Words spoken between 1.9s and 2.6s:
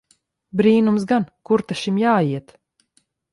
jāiet!